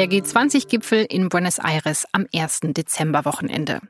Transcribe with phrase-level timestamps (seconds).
[0.00, 2.60] Der G20-Gipfel in Buenos Aires am 1.
[2.62, 3.82] Dezemberwochenende.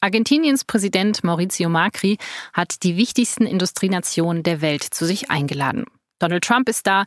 [0.00, 2.18] Argentiniens Präsident Mauricio Macri
[2.52, 5.84] hat die wichtigsten Industrienationen der Welt zu sich eingeladen.
[6.18, 7.04] Donald Trump ist da,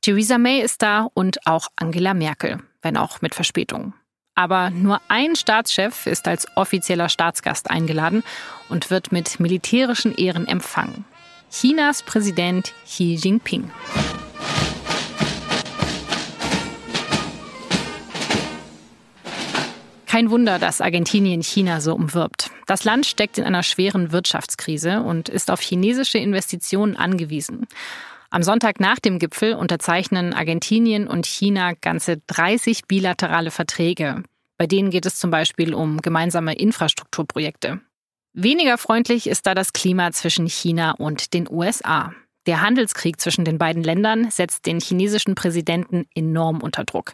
[0.00, 3.92] Theresa May ist da und auch Angela Merkel, wenn auch mit Verspätung.
[4.34, 8.22] Aber nur ein Staatschef ist als offizieller Staatsgast eingeladen
[8.70, 11.04] und wird mit militärischen Ehren empfangen.
[11.50, 13.70] Chinas Präsident Xi Jinping.
[20.10, 22.50] Kein Wunder, dass Argentinien China so umwirbt.
[22.66, 27.68] Das Land steckt in einer schweren Wirtschaftskrise und ist auf chinesische Investitionen angewiesen.
[28.28, 34.24] Am Sonntag nach dem Gipfel unterzeichnen Argentinien und China ganze 30 bilaterale Verträge.
[34.58, 37.80] Bei denen geht es zum Beispiel um gemeinsame Infrastrukturprojekte.
[38.32, 42.12] Weniger freundlich ist da das Klima zwischen China und den USA.
[42.46, 47.12] Der Handelskrieg zwischen den beiden Ländern setzt den chinesischen Präsidenten enorm unter Druck.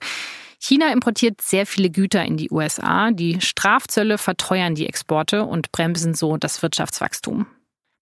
[0.58, 3.10] China importiert sehr viele Güter in die USA.
[3.10, 7.46] Die Strafzölle verteuern die Exporte und bremsen so das Wirtschaftswachstum.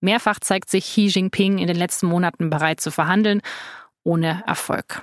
[0.00, 3.40] Mehrfach zeigt sich Xi Jinping in den letzten Monaten bereit zu verhandeln,
[4.02, 5.02] ohne Erfolg.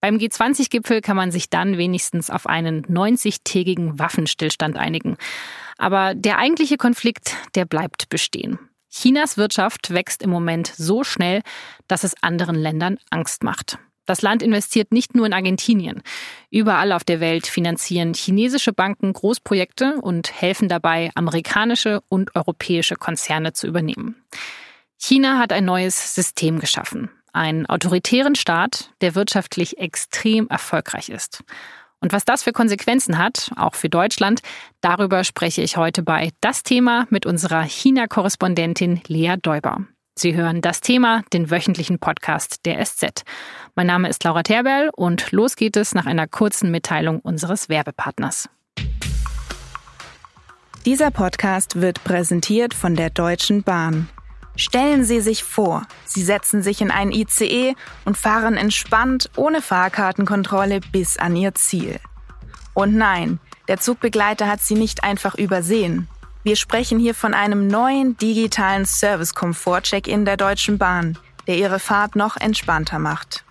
[0.00, 5.16] Beim G20-Gipfel kann man sich dann wenigstens auf einen 90-tägigen Waffenstillstand einigen.
[5.76, 8.58] Aber der eigentliche Konflikt, der bleibt bestehen.
[8.90, 11.42] Chinas Wirtschaft wächst im Moment so schnell,
[11.88, 13.78] dass es anderen Ländern Angst macht.
[14.08, 16.02] Das Land investiert nicht nur in Argentinien.
[16.50, 23.52] Überall auf der Welt finanzieren chinesische Banken Großprojekte und helfen dabei, amerikanische und europäische Konzerne
[23.52, 24.16] zu übernehmen.
[24.96, 27.10] China hat ein neues System geschaffen.
[27.34, 31.44] Einen autoritären Staat, der wirtschaftlich extrem erfolgreich ist.
[32.00, 34.40] Und was das für Konsequenzen hat, auch für Deutschland,
[34.80, 39.86] darüber spreche ich heute bei Das Thema mit unserer China-Korrespondentin Lea Däuber.
[40.18, 43.22] Sie hören das Thema, den wöchentlichen Podcast der SZ.
[43.76, 48.48] Mein Name ist Laura Terberl und los geht es nach einer kurzen Mitteilung unseres Werbepartners.
[50.84, 54.08] Dieser Podcast wird präsentiert von der Deutschen Bahn.
[54.56, 60.80] Stellen Sie sich vor, Sie setzen sich in einen ICE und fahren entspannt ohne Fahrkartenkontrolle
[60.90, 62.00] bis an Ihr Ziel.
[62.74, 63.38] Und nein,
[63.68, 66.08] der Zugbegleiter hat Sie nicht einfach übersehen.
[66.48, 72.38] Wir sprechen hier von einem neuen digitalen Service-Komfort-Check-In der Deutschen Bahn, der Ihre Fahrt noch
[72.38, 73.44] entspannter macht.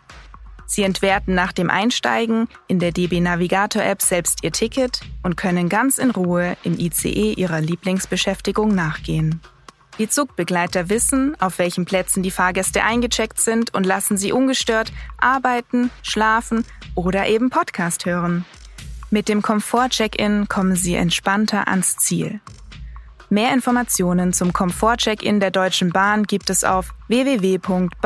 [0.65, 5.69] Sie entwerten nach dem Einsteigen in der DB Navigator App selbst Ihr Ticket und können
[5.69, 9.41] ganz in Ruhe im ICE Ihrer Lieblingsbeschäftigung nachgehen.
[9.99, 15.91] Die Zugbegleiter wissen, auf welchen Plätzen die Fahrgäste eingecheckt sind und lassen sie ungestört arbeiten,
[16.01, 16.65] schlafen
[16.95, 18.43] oder eben Podcast hören.
[19.11, 22.41] Mit dem Komfort-Check-In kommen sie entspannter ans Ziel.
[23.29, 27.97] Mehr Informationen zum Komfort-Check-In der Deutschen Bahn gibt es auf www.bahn.de-kci.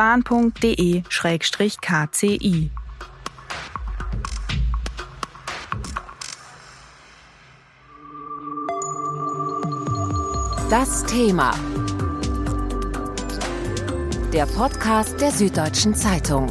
[10.70, 11.54] Das Thema
[14.34, 16.48] der Podcast der Süddeutschen Zeitung.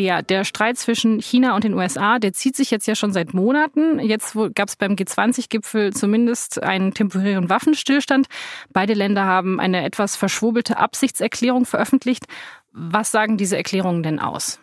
[0.00, 3.34] Ja, der Streit zwischen China und den USA, der zieht sich jetzt ja schon seit
[3.34, 3.98] Monaten.
[4.00, 8.26] Jetzt gab es beim G20-Gipfel zumindest einen temporären Waffenstillstand.
[8.72, 12.24] Beide Länder haben eine etwas verschwobelte Absichtserklärung veröffentlicht.
[12.72, 14.58] Was sagen diese Erklärungen denn aus?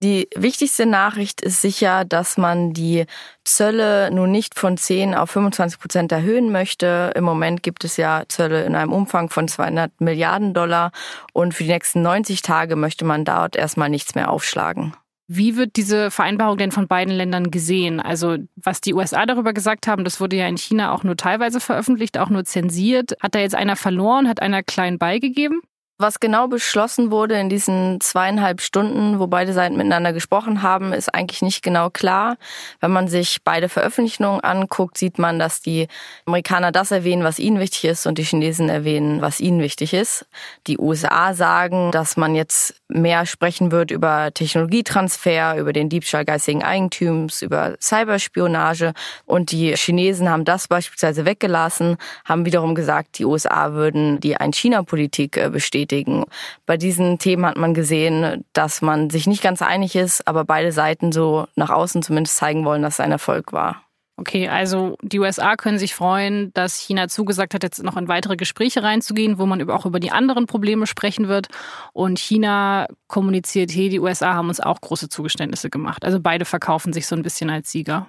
[0.00, 3.06] Die wichtigste Nachricht ist sicher, dass man die
[3.44, 7.12] Zölle nun nicht von 10 auf 25 Prozent erhöhen möchte.
[7.16, 10.92] Im Moment gibt es ja Zölle in einem Umfang von 200 Milliarden Dollar
[11.32, 14.94] und für die nächsten 90 Tage möchte man dort erstmal nichts mehr aufschlagen.
[15.26, 18.00] Wie wird diese Vereinbarung denn von beiden Ländern gesehen?
[18.00, 21.58] Also was die USA darüber gesagt haben, das wurde ja in China auch nur teilweise
[21.58, 23.16] veröffentlicht, auch nur zensiert.
[23.20, 25.60] Hat da jetzt einer verloren, hat einer klein beigegeben?
[26.00, 31.12] Was genau beschlossen wurde in diesen zweieinhalb Stunden, wo beide Seiten miteinander gesprochen haben, ist
[31.12, 32.36] eigentlich nicht genau klar.
[32.78, 35.88] Wenn man sich beide Veröffentlichungen anguckt, sieht man, dass die
[36.24, 40.24] Amerikaner das erwähnen, was ihnen wichtig ist und die Chinesen erwähnen, was ihnen wichtig ist.
[40.68, 46.62] Die USA sagen, dass man jetzt mehr sprechen wird über Technologietransfer, über den Diebstahl geistigen
[46.62, 48.92] Eigentums, über Cyberspionage
[49.26, 55.36] und die Chinesen haben das beispielsweise weggelassen, haben wiederum gesagt, die USA würden die Ein-China-Politik
[55.36, 56.24] äh, bestätigen bestätigen.
[56.66, 60.72] Bei diesen Themen hat man gesehen, dass man sich nicht ganz einig ist, aber beide
[60.72, 63.82] Seiten so nach außen zumindest zeigen wollen, dass es ein Erfolg war.
[64.20, 68.36] Okay, also die USA können sich freuen, dass China zugesagt hat, jetzt noch in weitere
[68.36, 71.46] Gespräche reinzugehen, wo man auch über die anderen Probleme sprechen wird.
[71.92, 76.04] Und China kommuniziert, hey, die USA haben uns auch große Zugeständnisse gemacht.
[76.04, 78.08] Also beide verkaufen sich so ein bisschen als Sieger.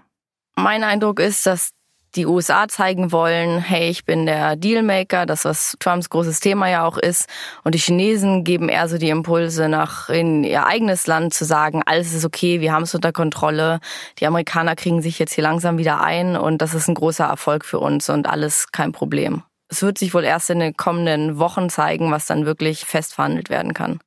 [0.56, 1.74] Mein Eindruck ist, dass
[2.16, 6.86] die USA zeigen wollen, hey, ich bin der Dealmaker, das was Trumps großes Thema ja
[6.86, 7.28] auch ist.
[7.64, 11.84] Und die Chinesen geben eher so die Impulse nach in ihr eigenes Land zu sagen,
[11.86, 13.80] alles ist okay, wir haben es unter Kontrolle.
[14.20, 17.66] Die Amerikaner kriegen sich jetzt hier langsam wieder ein und das ist ein großer Erfolg
[17.66, 19.44] für uns und alles kein Problem.
[19.68, 23.52] Es wird sich wohl erst in den kommenden Wochen zeigen, was dann wirklich fest verhandelt
[23.52, 24.00] werden kann.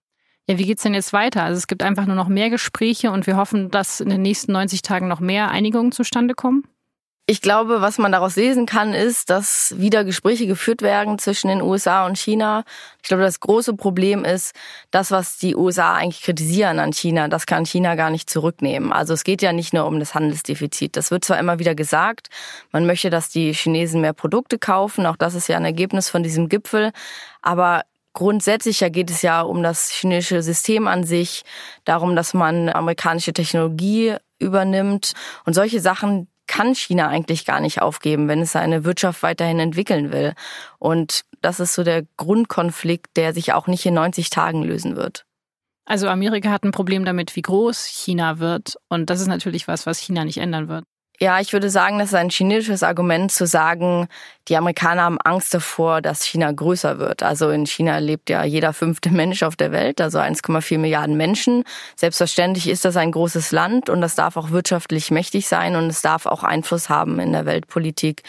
[0.49, 1.45] Ja, wie geht's denn jetzt weiter?
[1.45, 4.51] Also es gibt einfach nur noch mehr Gespräche und wir hoffen, dass in den nächsten
[4.51, 6.65] 90 Tagen noch mehr Einigungen zustande kommen.
[7.27, 11.63] Ich glaube, was man daraus lesen kann, ist, dass wieder Gespräche geführt werden zwischen den
[11.63, 12.65] USA und China.
[13.01, 14.57] Ich glaube, das große Problem ist,
[14.91, 18.93] das, was die USA eigentlich kritisieren an China, das kann China gar nicht zurücknehmen.
[18.93, 20.97] Also es geht ja nicht nur um das Handelsdefizit.
[20.97, 22.29] Das wird zwar immer wieder gesagt,
[22.73, 25.07] man möchte, dass die Chinesen mehr Produkte kaufen.
[25.07, 26.91] Auch das ist ja ein Ergebnis von diesem Gipfel.
[27.41, 27.83] Aber
[28.15, 31.45] Grundsätzlicher geht es ja um das chinesische System an sich,
[31.85, 35.13] darum, dass man amerikanische Technologie übernimmt
[35.47, 40.13] und solche Sachen, kann China eigentlich gar nicht aufgeben, wenn es seine Wirtschaft weiterhin entwickeln
[40.13, 40.35] will.
[40.79, 45.25] Und das ist so der Grundkonflikt, der sich auch nicht in 90 Tagen lösen wird.
[45.87, 48.77] Also Amerika hat ein Problem damit, wie groß China wird.
[48.91, 50.85] Und das ist natürlich was, was China nicht ändern wird.
[51.23, 54.09] Ja, ich würde sagen, das ist ein chinesisches Argument zu sagen,
[54.49, 57.23] die Amerikaner haben Angst davor, dass China größer wird.
[57.23, 61.63] Also in China lebt ja jeder fünfte Mensch auf der Welt, also 1,4 Milliarden Menschen.
[61.95, 66.03] Selbstverständlich ist das ein großes Land und das darf auch wirtschaftlich mächtig sein und es
[66.03, 68.25] darf auch Einfluss haben in der Weltpolitik.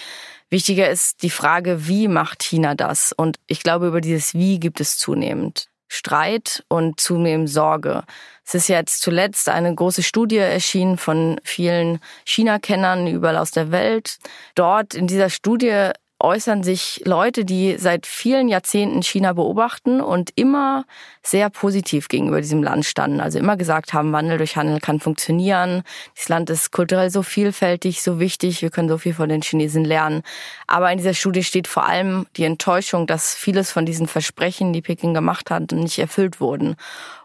[0.51, 3.12] Wichtiger ist die Frage, wie macht China das?
[3.12, 8.04] Und ich glaube, über dieses Wie gibt es zunehmend Streit und zunehmend Sorge.
[8.44, 14.18] Es ist jetzt zuletzt eine große Studie erschienen von vielen China-Kennern überall aus der Welt.
[14.56, 20.86] Dort in dieser Studie äußern sich Leute, die seit vielen Jahrzehnten China beobachten und immer
[21.21, 23.19] sehr positiv gegenüber diesem Land standen.
[23.19, 25.83] Also immer gesagt haben, Wandel durch Handel kann funktionieren.
[26.15, 28.62] Dieses Land ist kulturell so vielfältig, so wichtig.
[28.62, 30.21] Wir können so viel von den Chinesen lernen.
[30.65, 34.81] Aber in dieser Studie steht vor allem die Enttäuschung, dass vieles von diesen Versprechen, die
[34.81, 36.75] Peking gemacht hat, nicht erfüllt wurden.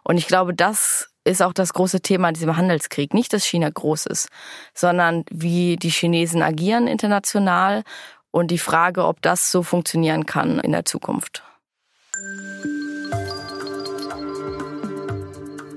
[0.02, 3.12] Und ich glaube, das ist auch das große Thema in diesem Handelskrieg.
[3.12, 4.29] Nicht, dass China groß ist,
[4.75, 7.84] sondern wie die Chinesen agieren international
[8.38, 11.43] und die Frage, ob das so funktionieren kann in der Zukunft.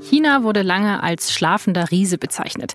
[0.01, 2.73] China wurde lange als schlafender Riese bezeichnet.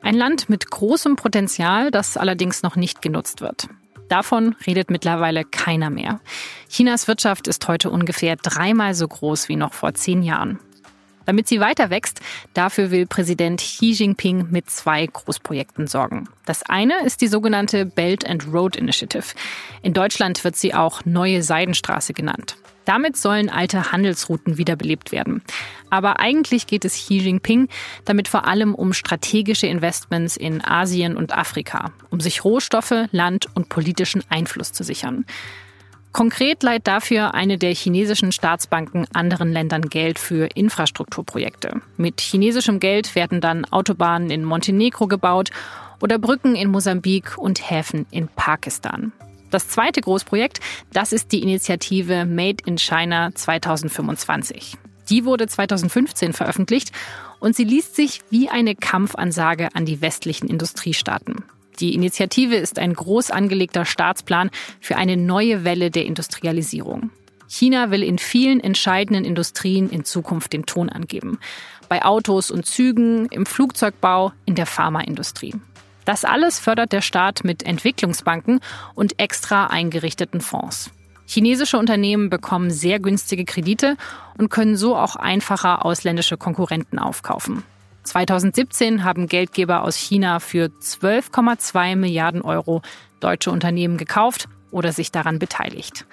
[0.00, 3.68] Ein Land mit großem Potenzial, das allerdings noch nicht genutzt wird.
[4.08, 6.20] Davon redet mittlerweile keiner mehr.
[6.70, 10.58] Chinas Wirtschaft ist heute ungefähr dreimal so groß wie noch vor zehn Jahren.
[11.28, 12.22] Damit sie weiter wächst,
[12.54, 16.26] dafür will Präsident Xi Jinping mit zwei Großprojekten sorgen.
[16.46, 19.34] Das eine ist die sogenannte Belt and Road Initiative.
[19.82, 22.56] In Deutschland wird sie auch Neue Seidenstraße genannt.
[22.86, 25.42] Damit sollen alte Handelsrouten wiederbelebt werden.
[25.90, 27.68] Aber eigentlich geht es Xi Jinping
[28.06, 33.68] damit vor allem um strategische Investments in Asien und Afrika, um sich Rohstoffe, Land und
[33.68, 35.26] politischen Einfluss zu sichern.
[36.12, 41.80] Konkret leiht dafür eine der chinesischen Staatsbanken anderen Ländern Geld für Infrastrukturprojekte.
[41.96, 45.50] Mit chinesischem Geld werden dann Autobahnen in Montenegro gebaut
[46.00, 49.12] oder Brücken in Mosambik und Häfen in Pakistan.
[49.50, 50.60] Das zweite Großprojekt,
[50.92, 54.76] das ist die Initiative Made in China 2025.
[55.08, 56.92] Die wurde 2015 veröffentlicht
[57.40, 61.44] und sie liest sich wie eine Kampfansage an die westlichen Industriestaaten.
[61.80, 67.10] Die Initiative ist ein groß angelegter Staatsplan für eine neue Welle der Industrialisierung.
[67.46, 71.38] China will in vielen entscheidenden Industrien in Zukunft den Ton angeben.
[71.88, 75.54] Bei Autos und Zügen, im Flugzeugbau, in der Pharmaindustrie.
[76.04, 78.60] Das alles fördert der Staat mit Entwicklungsbanken
[78.94, 80.90] und extra eingerichteten Fonds.
[81.26, 83.96] Chinesische Unternehmen bekommen sehr günstige Kredite
[84.38, 87.62] und können so auch einfacher ausländische Konkurrenten aufkaufen.
[88.08, 92.82] 2017 haben Geldgeber aus China für 12,2 Milliarden Euro
[93.20, 96.06] deutsche Unternehmen gekauft oder sich daran beteiligt.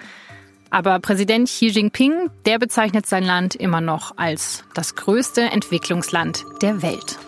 [0.70, 6.82] Aber Präsident Xi Jinping, der bezeichnet sein Land immer noch als das größte Entwicklungsland der
[6.82, 7.18] Welt.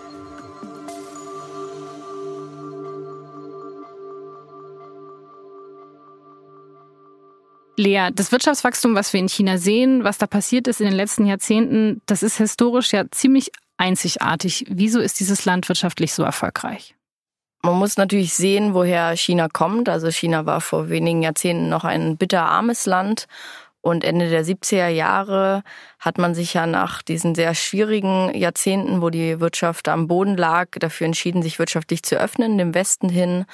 [7.79, 11.27] Lea, das Wirtschaftswachstum, was wir in China sehen, was da passiert ist in den letzten
[11.27, 14.67] Jahrzehnten, das ist historisch ja ziemlich einzigartig.
[14.69, 16.95] Wieso ist dieses Land wirtschaftlich so erfolgreich?
[17.63, 19.89] Man muss natürlich sehen, woher China kommt.
[19.89, 23.27] Also China war vor wenigen Jahrzehnten noch ein bitterarmes Land.
[23.81, 25.63] Und Ende der 70er Jahre
[25.99, 30.71] hat man sich ja nach diesen sehr schwierigen Jahrzehnten, wo die Wirtschaft am Boden lag,
[30.79, 33.45] dafür entschieden, sich wirtschaftlich zu öffnen, dem Westen hin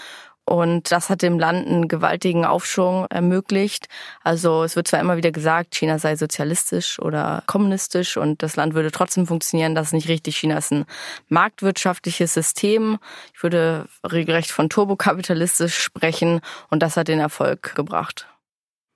[0.47, 3.89] Und das hat dem Land einen gewaltigen Aufschwung ermöglicht.
[4.23, 8.75] Also es wird zwar immer wieder gesagt, China sei sozialistisch oder kommunistisch und das Land
[8.75, 9.75] würde trotzdem funktionieren.
[9.75, 10.37] Das ist nicht richtig.
[10.37, 10.85] China ist ein
[11.29, 12.99] marktwirtschaftliches System.
[13.35, 18.27] Ich würde regelrecht von turbokapitalistisch sprechen und das hat den Erfolg gebracht.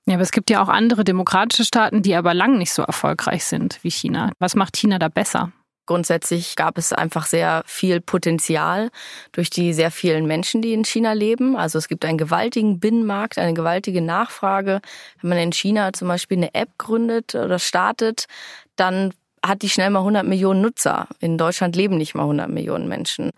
[0.07, 3.45] Ja, aber es gibt ja auch andere demokratische Staaten, die aber lang nicht so erfolgreich
[3.45, 4.33] sind wie China.
[4.38, 5.52] Was macht China da besser?
[5.88, 8.90] Grundsätzlich gab es einfach sehr viel Potenzial
[9.33, 11.57] durch die sehr vielen Menschen, die in China leben.
[11.57, 14.83] Also es gibt einen gewaltigen Binnenmarkt, eine gewaltige Nachfrage.
[15.23, 18.26] Wenn man in China zum Beispiel eine App gründet oder startet,
[18.76, 21.09] dann hat die schnell mal 100 Millionen Nutzer.
[21.21, 23.30] In Deutschland leben nicht mal 100 Millionen Menschen.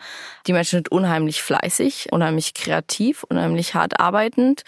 [0.48, 4.64] Die Menschen sind unheimlich fleißig, unheimlich kreativ, unheimlich hart arbeitend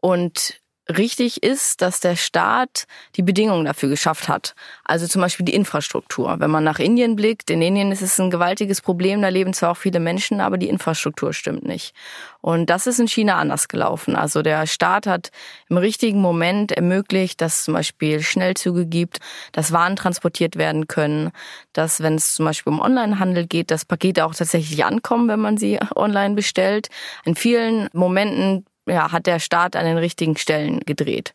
[0.00, 0.59] und
[0.96, 4.54] richtig ist, dass der Staat die Bedingungen dafür geschafft hat.
[4.84, 6.36] Also zum Beispiel die Infrastruktur.
[6.38, 9.72] Wenn man nach Indien blickt, in Indien ist es ein gewaltiges Problem, da leben zwar
[9.72, 11.94] auch viele Menschen, aber die Infrastruktur stimmt nicht.
[12.40, 14.16] Und das ist in China anders gelaufen.
[14.16, 15.30] Also der Staat hat
[15.68, 19.18] im richtigen Moment ermöglicht, dass es zum Beispiel Schnellzüge gibt,
[19.52, 21.30] dass Waren transportiert werden können,
[21.72, 25.58] dass wenn es zum Beispiel um Onlinehandel geht, dass Pakete auch tatsächlich ankommen, wenn man
[25.58, 26.88] sie online bestellt.
[27.24, 31.32] In vielen Momenten ja, hat der Staat an den richtigen Stellen gedreht.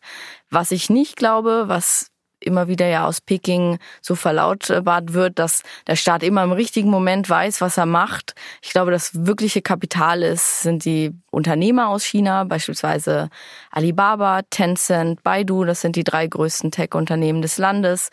[0.50, 2.10] Was ich nicht glaube, was
[2.40, 7.28] immer wieder ja aus Peking so verlautbart wird, dass der Staat immer im richtigen Moment
[7.28, 8.34] weiß, was er macht.
[8.62, 13.30] Ich glaube, das wirkliche Kapital ist, sind die Unternehmer aus China, beispielsweise
[13.70, 18.10] Alibaba, Tencent, Baidu, das sind die drei größten Tech-Unternehmen des Landes.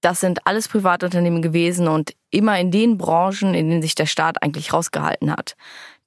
[0.00, 4.42] Das sind alles Privatunternehmen gewesen und immer in den Branchen, in denen sich der Staat
[4.42, 5.56] eigentlich rausgehalten hat.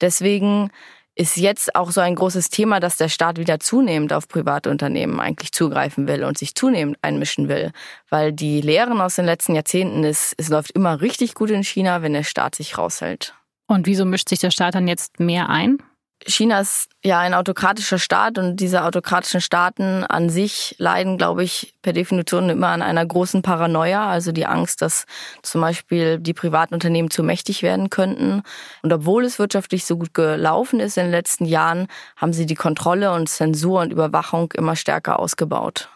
[0.00, 0.70] Deswegen
[1.14, 5.20] ist jetzt auch so ein großes Thema, dass der Staat wieder zunehmend auf private Unternehmen
[5.20, 7.72] eigentlich zugreifen will und sich zunehmend einmischen will.
[8.08, 12.02] Weil die Lehren aus den letzten Jahrzehnten ist, es läuft immer richtig gut in China,
[12.02, 13.34] wenn der Staat sich raushält.
[13.66, 15.78] Und wieso mischt sich der Staat dann jetzt mehr ein?
[16.26, 21.74] China ist ja ein autokratischer Staat und diese autokratischen Staaten an sich leiden, glaube ich,
[21.82, 25.06] per Definition immer an einer großen Paranoia, also die Angst, dass
[25.42, 28.42] zum Beispiel die privaten Unternehmen zu mächtig werden könnten.
[28.82, 31.86] Und obwohl es wirtschaftlich so gut gelaufen ist in den letzten Jahren,
[32.16, 35.88] haben sie die Kontrolle und Zensur und Überwachung immer stärker ausgebaut.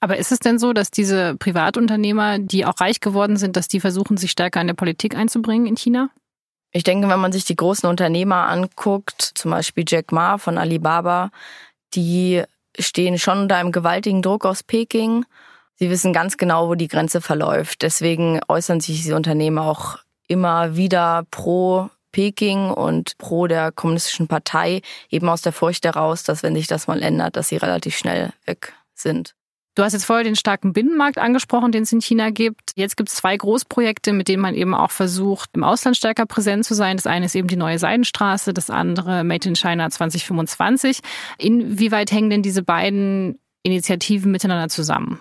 [0.00, 3.80] Aber ist es denn so, dass diese Privatunternehmer, die auch reich geworden sind, dass die
[3.80, 6.08] versuchen, sich stärker in der Politik einzubringen in China?
[6.72, 11.30] Ich denke, wenn man sich die großen Unternehmer anguckt, zum Beispiel Jack Ma von Alibaba,
[11.94, 12.42] die
[12.78, 15.24] stehen schon unter einem gewaltigen Druck aus Peking.
[15.74, 17.82] Sie wissen ganz genau, wo die Grenze verläuft.
[17.82, 19.98] Deswegen äußern sich diese Unternehmer auch
[20.28, 26.42] immer wieder pro Peking und pro der kommunistischen Partei, eben aus der Furcht heraus, dass
[26.42, 29.34] wenn sich das mal ändert, dass sie relativ schnell weg sind.
[29.80, 32.72] Du hast jetzt vorher den starken Binnenmarkt angesprochen, den es in China gibt.
[32.74, 36.66] Jetzt gibt es zwei Großprojekte, mit denen man eben auch versucht, im Ausland stärker präsent
[36.66, 36.98] zu sein.
[36.98, 41.00] Das eine ist eben die neue Seidenstraße, das andere Made in China 2025.
[41.38, 45.18] Inwieweit hängen denn diese beiden Initiativen miteinander zusammen?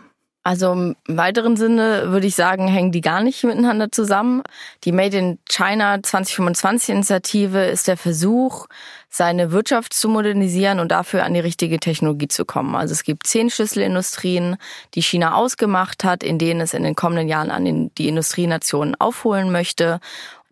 [0.49, 4.41] Also im weiteren Sinne würde ich sagen, hängen die gar nicht miteinander zusammen.
[4.83, 8.65] Die Made in China 2025 Initiative ist der Versuch,
[9.11, 12.73] seine Wirtschaft zu modernisieren und dafür an die richtige Technologie zu kommen.
[12.73, 14.57] Also es gibt zehn Schlüsselindustrien,
[14.95, 19.51] die China ausgemacht hat, in denen es in den kommenden Jahren an die Industrienationen aufholen
[19.51, 19.99] möchte.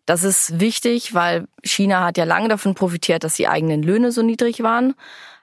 [0.05, 4.21] Das ist wichtig, weil China hat ja lange davon profitiert, dass die eigenen Löhne so
[4.21, 4.93] niedrig waren.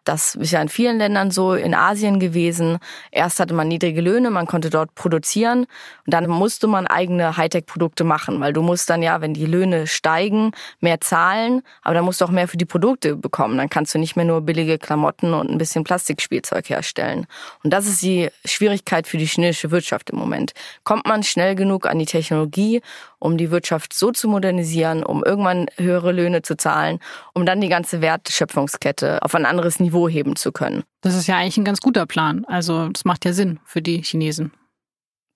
[0.04, 2.78] Das ist ja in vielen Ländern so, in Asien gewesen.
[3.10, 5.60] Erst hatte man niedrige Löhne, man konnte dort produzieren
[6.06, 9.86] und dann musste man eigene Hightech-Produkte machen, weil du musst dann ja, wenn die Löhne
[9.86, 13.56] steigen, mehr zahlen, aber dann musst du auch mehr für die Produkte bekommen.
[13.56, 17.26] Dann kannst du nicht mehr nur billige Klamotten und ein bisschen Plastikspielzeug herstellen.
[17.62, 20.52] Und das ist die Schwierigkeit für die chinesische Wirtschaft im Moment.
[20.84, 22.82] Kommt man schnell genug an die Technologie,
[23.24, 26.98] um die Wirtschaft so zu modernisieren, um irgendwann höhere Löhne zu zahlen,
[27.32, 30.84] um dann die ganze Wertschöpfungskette auf ein anderes Niveau heben zu können.
[31.00, 32.44] Das ist ja eigentlich ein ganz guter Plan.
[32.44, 34.52] Also das macht ja Sinn für die Chinesen.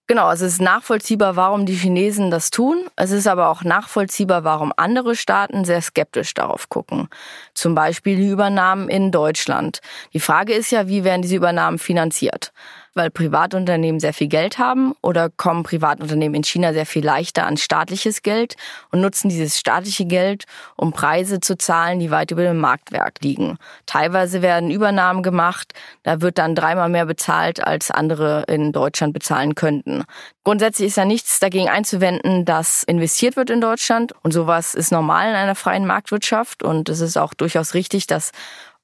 [0.06, 2.86] Genau, also es ist nachvollziehbar, warum die Chinesen das tun.
[2.96, 7.08] Es ist aber auch nachvollziehbar, warum andere Staaten sehr skeptisch darauf gucken.
[7.52, 9.80] Zum Beispiel die Übernahmen in Deutschland.
[10.14, 12.52] Die Frage ist ja, wie werden diese Übernahmen finanziert?
[12.98, 17.56] Weil Privatunternehmen sehr viel Geld haben oder kommen Privatunternehmen in China sehr viel leichter an
[17.56, 18.56] staatliches Geld
[18.90, 20.44] und nutzen dieses staatliche Geld,
[20.76, 23.56] um Preise zu zahlen, die weit über dem Marktwerk liegen.
[23.86, 29.54] Teilweise werden Übernahmen gemacht, da wird dann dreimal mehr bezahlt, als andere in Deutschland bezahlen
[29.54, 30.04] könnten.
[30.44, 35.28] Grundsätzlich ist ja nichts dagegen einzuwenden, dass investiert wird in Deutschland und sowas ist normal
[35.28, 38.32] in einer freien Marktwirtschaft und es ist auch durchaus richtig, dass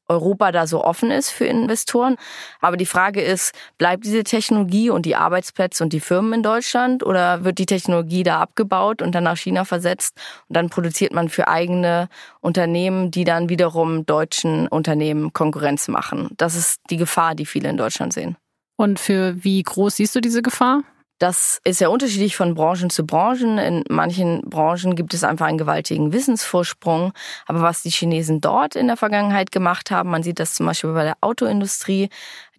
[0.09, 2.17] Europa da so offen ist für Investoren.
[2.61, 7.05] Aber die Frage ist, bleibt diese Technologie und die Arbeitsplätze und die Firmen in Deutschland
[7.05, 10.17] oder wird die Technologie da abgebaut und dann nach China versetzt
[10.49, 12.09] und dann produziert man für eigene
[12.41, 16.31] Unternehmen, die dann wiederum deutschen Unternehmen Konkurrenz machen?
[16.37, 18.37] Das ist die Gefahr, die viele in Deutschland sehen.
[18.77, 20.83] Und für wie groß siehst du diese Gefahr?
[21.19, 23.59] Das ist ja unterschiedlich von Branchen zu Branchen.
[23.59, 27.13] In manchen Branchen gibt es einfach einen gewaltigen Wissensvorsprung.
[27.47, 30.93] Aber was die Chinesen dort in der Vergangenheit gemacht haben, man sieht das zum Beispiel
[30.93, 32.11] bei der Autoindustrie,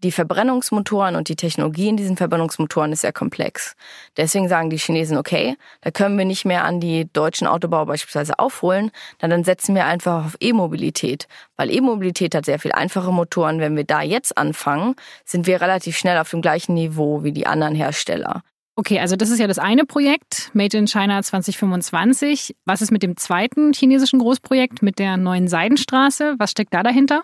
[0.06, 3.76] die Verbrennungsmotoren und die Technologie in diesen Verbrennungsmotoren ist sehr komplex.
[4.18, 8.38] Deswegen sagen die Chinesen, okay, da können wir nicht mehr an die deutschen Autobauer beispielsweise
[8.38, 11.28] aufholen, dann, setzen wir einfach auf E-Mobilität.
[11.58, 13.60] Weil E-Mobilität hat sehr viel einfache Motoren.
[13.60, 14.96] Wenn wir da jetzt anfangen,
[15.26, 18.44] sind wir relativ schnell auf dem gleichen Niveau wie die anderen Hersteller.
[18.76, 22.56] Okay, also das ist ja das eine Projekt, Made in China 2025.
[22.66, 26.36] Was ist mit dem zweiten chinesischen Großprojekt, mit der neuen Seidenstraße?
[26.38, 27.24] Was steckt da dahinter?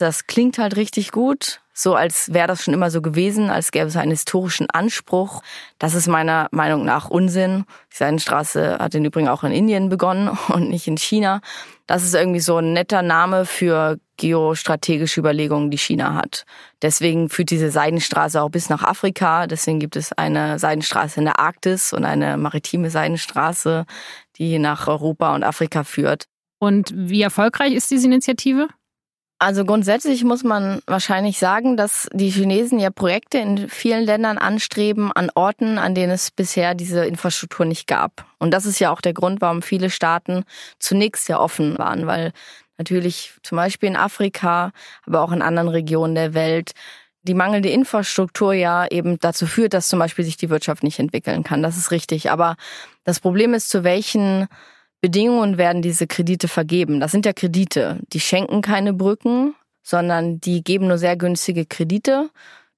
[0.00, 3.84] Das klingt halt richtig gut, so als wäre das schon immer so gewesen, als gäbe
[3.84, 5.42] es einen historischen Anspruch.
[5.78, 7.66] Das ist meiner Meinung nach Unsinn.
[7.92, 11.42] Die Seidenstraße hat im Übrigen auch in Indien begonnen und nicht in China.
[11.86, 16.46] Das ist irgendwie so ein netter Name für geostrategische Überlegungen, die China hat.
[16.80, 19.46] Deswegen führt diese Seidenstraße auch bis nach Afrika.
[19.46, 23.84] Deswegen gibt es eine Seidenstraße in der Arktis und eine maritime Seidenstraße,
[24.38, 26.24] die nach Europa und Afrika führt.
[26.58, 28.68] Und wie erfolgreich ist diese Initiative?
[29.42, 35.10] Also grundsätzlich muss man wahrscheinlich sagen, dass die Chinesen ja Projekte in vielen Ländern anstreben
[35.12, 38.26] an Orten, an denen es bisher diese Infrastruktur nicht gab.
[38.38, 40.44] Und das ist ja auch der Grund, warum viele Staaten
[40.78, 42.32] zunächst sehr offen waren, weil
[42.76, 44.72] natürlich zum Beispiel in Afrika,
[45.06, 46.72] aber auch in anderen Regionen der Welt
[47.22, 51.44] die mangelnde Infrastruktur ja eben dazu führt, dass zum Beispiel sich die Wirtschaft nicht entwickeln
[51.44, 51.62] kann.
[51.62, 52.30] Das ist richtig.
[52.30, 52.56] Aber
[53.04, 54.48] das Problem ist, zu welchen
[55.00, 57.00] Bedingungen werden diese Kredite vergeben.
[57.00, 58.00] Das sind ja Kredite.
[58.12, 62.30] Die schenken keine Brücken, sondern die geben nur sehr günstige Kredite,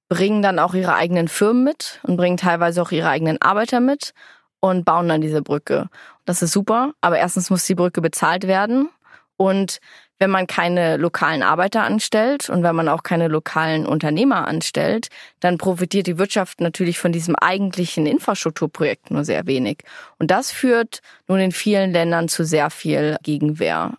[0.08, 4.12] bringen dann auch ihre eigenen Firmen mit und bringen teilweise auch ihre eigenen Arbeiter mit
[4.60, 5.88] und bauen dann diese Brücke.
[6.24, 8.88] Das ist super, aber erstens muss die Brücke bezahlt werden
[9.36, 9.80] und
[10.22, 15.08] wenn man keine lokalen Arbeiter anstellt und wenn man auch keine lokalen Unternehmer anstellt,
[15.40, 19.78] dann profitiert die Wirtschaft natürlich von diesem eigentlichen Infrastrukturprojekt nur sehr wenig.
[20.20, 23.94] Und das führt nun in vielen Ländern zu sehr viel Gegenwehr.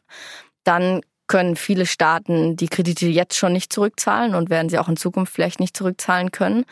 [0.64, 4.96] Dann können viele Staaten die Kredite jetzt schon nicht zurückzahlen und werden sie auch in
[4.96, 6.64] Zukunft vielleicht nicht zurückzahlen können.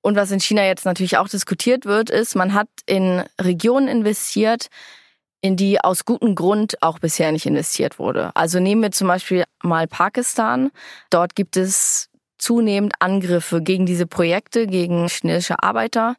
[0.00, 4.68] Und was in China jetzt natürlich auch diskutiert wird, ist, man hat in Regionen investiert,
[5.46, 8.30] in die aus gutem Grund auch bisher nicht investiert wurde.
[8.34, 10.70] Also nehmen wir zum Beispiel mal Pakistan.
[11.10, 16.16] Dort gibt es zunehmend Angriffe gegen diese Projekte, gegen chinesische Arbeiter.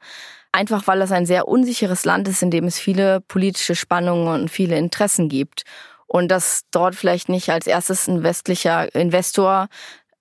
[0.52, 4.50] Einfach weil das ein sehr unsicheres Land ist, in dem es viele politische Spannungen und
[4.50, 5.63] viele Interessen gibt.
[6.08, 9.68] Und dass dort vielleicht nicht als erstes ein westlicher Investor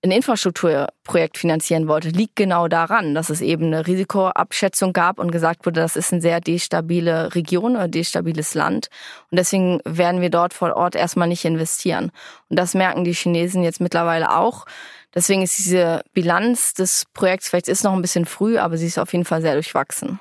[0.07, 5.66] ein Infrastrukturprojekt finanzieren wollte, liegt genau daran, dass es eben eine Risikoabschätzung gab und gesagt
[5.66, 8.88] wurde, das ist eine sehr destabile Region oder destabiles Land.
[9.31, 12.11] Und deswegen werden wir dort vor Ort erstmal nicht investieren.
[12.49, 14.66] Und das merken die Chinesen jetzt mittlerweile auch.
[15.14, 18.99] Deswegen ist diese Bilanz des Projekts, vielleicht ist noch ein bisschen früh, aber sie ist
[18.99, 20.21] auf jeden Fall sehr durchwachsen.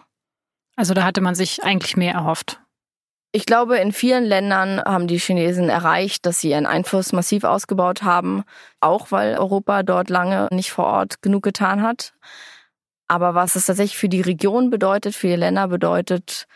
[0.76, 2.60] Also da hatte man sich eigentlich mehr erhofft.
[3.36, 8.02] Ich glaube, in vielen Ländern haben die Chinesen erreicht, dass sie ihren Einfluss massiv ausgebaut
[8.02, 8.46] haben,
[8.80, 12.14] auch weil Europa dort lange nicht vor Ort genug getan hat.
[13.10, 16.48] Aber was es tatsächlich für die Region bedeutet, für die Länder bedeutet,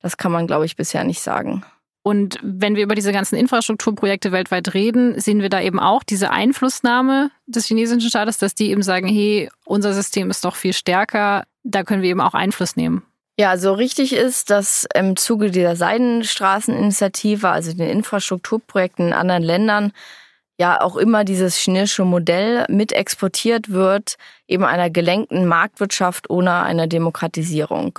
[0.00, 1.66] das kann man, glaube ich, bisher nicht sagen.
[2.02, 6.30] Und wenn wir über diese ganzen Infrastrukturprojekte weltweit reden, sehen wir da eben auch diese
[6.30, 11.44] Einflussnahme des chinesischen Staates, dass die eben sagen, hey, unser System ist doch viel stärker,
[11.62, 13.02] da können wir eben auch Einfluss nehmen.
[13.38, 19.92] Ja, so richtig ist, dass im Zuge dieser Seidenstraßeninitiative, also den Infrastrukturprojekten in anderen Ländern,
[20.58, 24.16] ja auch immer dieses chinesische Modell mit exportiert wird,
[24.46, 27.98] eben einer gelenkten Marktwirtschaft ohne eine Demokratisierung.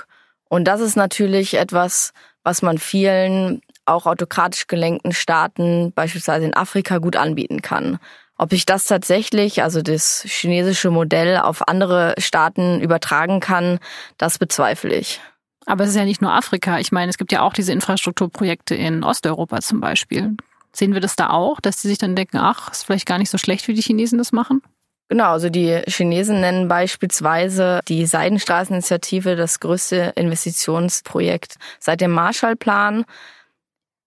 [0.49, 6.99] Und das ist natürlich etwas, was man vielen auch autokratisch gelenkten Staaten, beispielsweise in Afrika,
[6.99, 7.99] gut anbieten kann.
[8.43, 13.79] Ob ich das tatsächlich, also das chinesische Modell, auf andere Staaten übertragen kann,
[14.17, 15.21] das bezweifle ich.
[15.65, 16.77] Aber es ist ja nicht nur Afrika.
[16.77, 20.35] Ich meine, es gibt ja auch diese Infrastrukturprojekte in Osteuropa zum Beispiel.
[20.73, 23.29] Sehen wir das da auch, dass die sich dann denken, ach, ist vielleicht gar nicht
[23.29, 24.61] so schlecht, wie die Chinesen das machen?
[25.07, 33.05] Genau, also die Chinesen nennen beispielsweise die Seidenstraßeninitiative das größte Investitionsprojekt seit dem Marshallplan.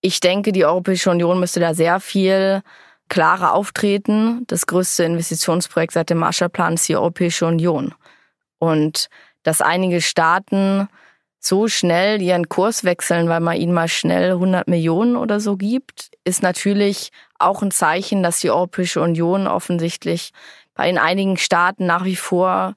[0.03, 2.63] Ich denke, die Europäische Union müsste da sehr viel
[3.09, 4.45] klarer auftreten.
[4.47, 7.95] Das größte Investitionsprojekt seit dem Marshallplan ist die Europäische Union.
[8.59, 9.09] Und
[9.43, 10.89] dass einige Staaten
[11.39, 16.11] so schnell ihren Kurs wechseln, weil man ihnen mal schnell 100 Millionen oder so gibt,
[16.25, 20.33] ist natürlich auch ein Zeichen, dass die Europäische Union offensichtlich
[20.75, 22.75] bei in einigen Staaten nach wie vor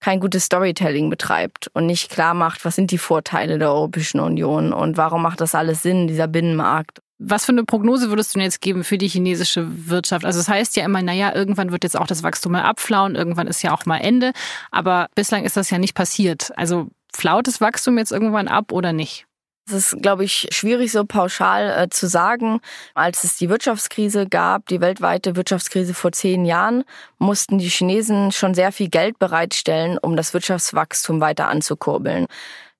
[0.00, 4.72] kein gutes Storytelling betreibt und nicht klar macht, was sind die Vorteile der Europäischen Union
[4.72, 7.00] und warum macht das alles Sinn, dieser Binnenmarkt.
[7.18, 10.24] Was für eine Prognose würdest du denn jetzt geben für die chinesische Wirtschaft?
[10.24, 13.14] Also es das heißt ja immer, naja, irgendwann wird jetzt auch das Wachstum mal abflauen,
[13.14, 14.32] irgendwann ist ja auch mal Ende.
[14.70, 16.52] Aber bislang ist das ja nicht passiert.
[16.56, 19.26] Also flaut das Wachstum jetzt irgendwann ab oder nicht?
[19.68, 22.60] Es ist, glaube ich, schwierig so pauschal äh, zu sagen.
[22.94, 26.84] Als es die Wirtschaftskrise gab, die weltweite Wirtschaftskrise vor zehn Jahren,
[27.18, 32.26] mussten die Chinesen schon sehr viel Geld bereitstellen, um das Wirtschaftswachstum weiter anzukurbeln.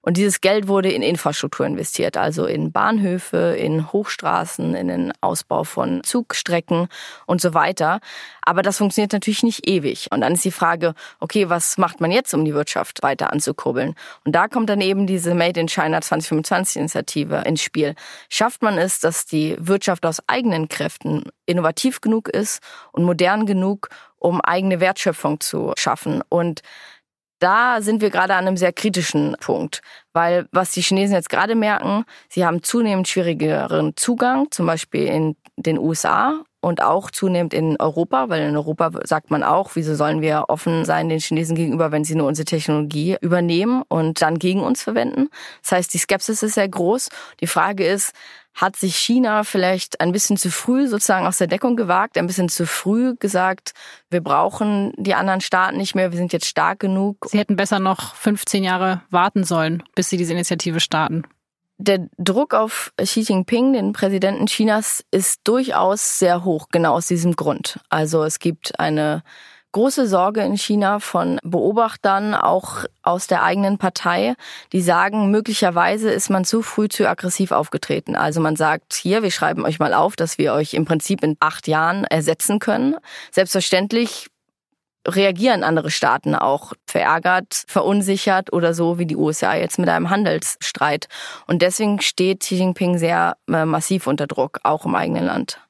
[0.06, 5.64] Und dieses Geld wurde in Infrastruktur investiert, also in Bahnhöfe, in Hochstraßen, in den Ausbau
[5.64, 6.86] von Zugstrecken
[7.26, 7.98] und so weiter.
[8.40, 10.06] Aber das funktioniert natürlich nicht ewig.
[10.12, 13.96] Und dann ist die Frage, okay, was macht man jetzt, um die Wirtschaft weiter anzukurbeln?
[14.24, 17.96] Und da kommt dann eben diese Made in China 2025 Initiative ins Spiel.
[18.28, 23.88] Schafft man es, dass die Wirtschaft aus eigenen Kräften innovativ genug ist und modern genug,
[24.18, 26.22] um eigene Wertschöpfung zu schaffen?
[26.28, 26.62] Und
[27.38, 29.80] da sind wir gerade an einem sehr kritischen Punkt,
[30.12, 35.36] weil was die Chinesen jetzt gerade merken, sie haben zunehmend schwierigeren Zugang, zum Beispiel in
[35.56, 40.20] den USA und auch zunehmend in Europa, weil in Europa sagt man auch, wieso sollen
[40.20, 44.62] wir offen sein den Chinesen gegenüber, wenn sie nur unsere Technologie übernehmen und dann gegen
[44.62, 45.28] uns verwenden.
[45.62, 47.08] Das heißt, die Skepsis ist sehr groß.
[47.40, 48.12] Die Frage ist,
[48.56, 52.48] hat sich China vielleicht ein bisschen zu früh sozusagen aus der Deckung gewagt, ein bisschen
[52.48, 53.72] zu früh gesagt,
[54.10, 57.26] wir brauchen die anderen Staaten nicht mehr, wir sind jetzt stark genug.
[57.30, 61.24] Sie hätten besser noch 15 Jahre warten sollen, bis sie diese Initiative starten.
[61.78, 67.36] Der Druck auf Xi Jinping, den Präsidenten Chinas, ist durchaus sehr hoch, genau aus diesem
[67.36, 67.78] Grund.
[67.90, 69.22] Also es gibt eine
[69.76, 74.34] große Sorge in China von Beobachtern, auch aus der eigenen Partei,
[74.72, 78.16] die sagen, möglicherweise ist man zu früh zu aggressiv aufgetreten.
[78.16, 81.36] Also man sagt, hier, wir schreiben euch mal auf, dass wir euch im Prinzip in
[81.40, 82.96] acht Jahren ersetzen können.
[83.30, 84.28] Selbstverständlich
[85.06, 91.06] reagieren andere Staaten auch verärgert, verunsichert oder so wie die USA jetzt mit einem Handelsstreit.
[91.46, 95.60] Und deswegen steht Xi Jinping sehr äh, massiv unter Druck, auch im eigenen Land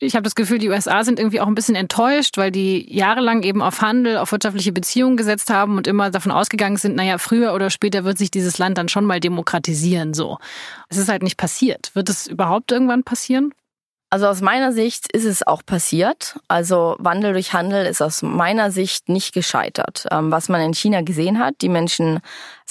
[0.00, 3.42] ich habe das Gefühl, die USA sind irgendwie auch ein bisschen enttäuscht, weil die jahrelang
[3.42, 7.54] eben auf Handel, auf wirtschaftliche Beziehungen gesetzt haben und immer davon ausgegangen sind, naja, früher
[7.54, 10.38] oder später wird sich dieses Land dann schon mal demokratisieren, so.
[10.88, 11.90] Es ist halt nicht passiert.
[11.94, 13.52] Wird es überhaupt irgendwann passieren?
[14.12, 16.36] Also aus meiner Sicht ist es auch passiert.
[16.48, 20.06] Also Wandel durch Handel ist aus meiner Sicht nicht gescheitert.
[20.10, 22.18] Ähm, was man in China gesehen hat, die Menschen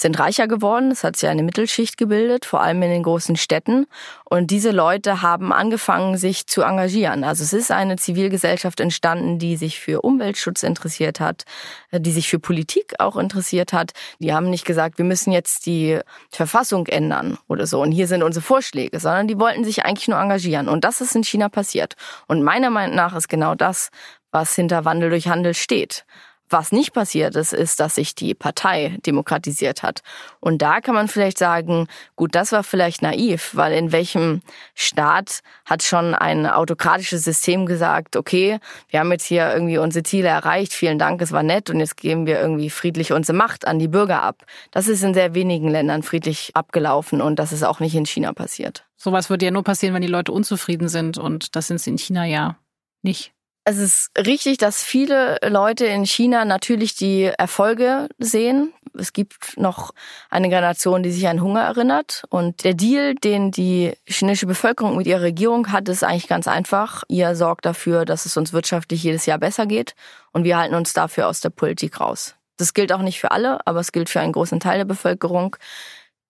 [0.00, 0.90] sind reicher geworden.
[0.90, 3.86] Es hat sich eine Mittelschicht gebildet, vor allem in den großen Städten.
[4.24, 7.22] Und diese Leute haben angefangen, sich zu engagieren.
[7.22, 11.44] Also es ist eine Zivilgesellschaft entstanden, die sich für Umweltschutz interessiert hat,
[11.90, 13.92] äh, die sich für Politik auch interessiert hat.
[14.18, 15.98] Die haben nicht gesagt, wir müssen jetzt die
[16.30, 17.82] Verfassung ändern oder so.
[17.82, 20.68] Und hier sind unsere Vorschläge, sondern die wollten sich eigentlich nur engagieren.
[20.68, 21.94] Und das ist in China passiert.
[22.26, 23.90] Und meiner Meinung nach ist genau das,
[24.30, 26.04] was hinter Wandel durch Handel steht.
[26.52, 30.00] Was nicht passiert ist, ist, dass sich die Partei demokratisiert hat.
[30.40, 31.86] Und da kann man vielleicht sagen,
[32.16, 34.42] gut, das war vielleicht naiv, weil in welchem
[34.74, 38.58] Staat hat schon ein autokratisches System gesagt, okay,
[38.88, 41.96] wir haben jetzt hier irgendwie unsere Ziele erreicht, vielen Dank, es war nett und jetzt
[41.96, 44.44] geben wir irgendwie friedlich unsere Macht an die Bürger ab.
[44.72, 48.32] Das ist in sehr wenigen Ländern friedlich abgelaufen und das ist auch nicht in China
[48.32, 48.84] passiert.
[48.96, 51.98] Sowas würde ja nur passieren, wenn die Leute unzufrieden sind und das sind sie in
[51.98, 52.58] China ja
[53.02, 53.32] nicht.
[53.64, 58.72] Es ist richtig, dass viele Leute in China natürlich die Erfolge sehen.
[58.98, 59.92] Es gibt noch
[60.30, 62.24] eine Generation, die sich an Hunger erinnert.
[62.30, 67.04] Und der Deal, den die chinesische Bevölkerung mit ihrer Regierung hat, ist eigentlich ganz einfach.
[67.08, 69.94] Ihr sorgt dafür, dass es uns wirtschaftlich jedes Jahr besser geht.
[70.32, 72.34] Und wir halten uns dafür aus der Politik raus.
[72.56, 75.56] Das gilt auch nicht für alle, aber es gilt für einen großen Teil der Bevölkerung.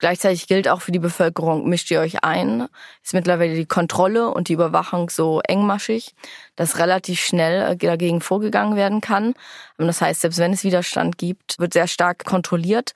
[0.01, 2.67] Gleichzeitig gilt auch für die Bevölkerung, mischt ihr euch ein.
[3.05, 6.15] Ist mittlerweile die Kontrolle und die Überwachung so engmaschig,
[6.57, 9.35] dass relativ schnell äh, dagegen vorgegangen werden kann.
[9.77, 12.93] Das heißt, selbst wenn es Widerstand gibt, wird sehr stark kontrolliert.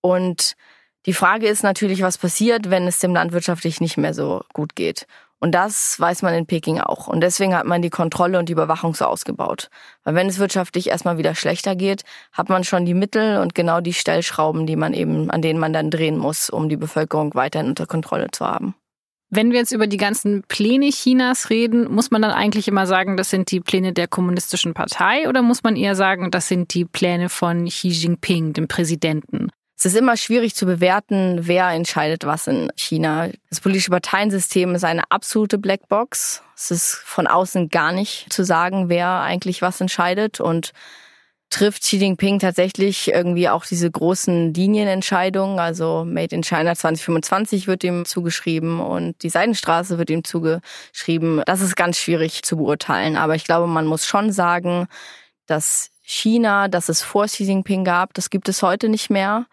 [0.00, 0.56] Und
[1.04, 4.74] die Frage ist natürlich, was passiert, wenn es dem Land wirtschaftlich nicht mehr so gut
[4.74, 5.06] geht.
[5.42, 7.08] Und das weiß man in Peking auch.
[7.08, 9.70] Und deswegen hat man die Kontrolle und die Überwachung so ausgebaut.
[10.04, 13.80] Weil wenn es wirtschaftlich erstmal wieder schlechter geht, hat man schon die Mittel und genau
[13.80, 17.66] die Stellschrauben, die man eben, an denen man dann drehen muss, um die Bevölkerung weiterhin
[17.66, 18.76] unter Kontrolle zu haben.
[19.30, 23.16] Wenn wir jetzt über die ganzen Pläne Chinas reden, muss man dann eigentlich immer sagen,
[23.16, 26.84] das sind die Pläne der kommunistischen Partei oder muss man eher sagen, das sind die
[26.84, 29.48] Pläne von Xi Jinping, dem Präsidenten?
[29.84, 33.30] Es ist immer schwierig zu bewerten, wer entscheidet was in China.
[33.50, 36.44] Das politische Parteiensystem ist eine absolute Blackbox.
[36.54, 40.38] Es ist von außen gar nicht zu sagen, wer eigentlich was entscheidet.
[40.38, 40.70] Und
[41.50, 45.58] trifft Xi Jinping tatsächlich irgendwie auch diese großen Linienentscheidungen.
[45.58, 51.42] Also Made in China 2025 wird ihm zugeschrieben und die Seidenstraße wird ihm zugeschrieben.
[51.44, 53.16] Das ist ganz schwierig zu beurteilen.
[53.16, 54.86] Aber ich glaube, man muss schon sagen,
[55.46, 59.46] dass China, das es vor Xi Jinping gab, das gibt es heute nicht mehr.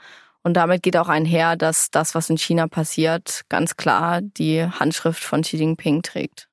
[0.43, 5.24] Und damit geht auch einher, dass das, was in China passiert, ganz klar die Handschrift
[5.24, 6.50] von Xi Jinping trägt.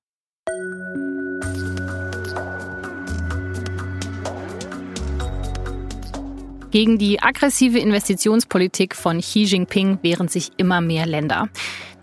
[6.70, 11.48] Gegen die aggressive Investitionspolitik von Xi Jinping wehren sich immer mehr Länder.